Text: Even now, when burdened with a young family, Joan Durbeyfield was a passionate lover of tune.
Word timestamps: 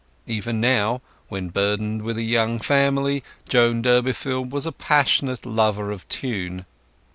Even 0.25 0.59
now, 0.59 0.99
when 1.29 1.49
burdened 1.49 2.01
with 2.01 2.17
a 2.17 2.23
young 2.23 2.57
family, 2.57 3.23
Joan 3.47 3.83
Durbeyfield 3.83 4.49
was 4.49 4.65
a 4.65 4.71
passionate 4.71 5.45
lover 5.45 5.91
of 5.91 6.09
tune. 6.09 6.65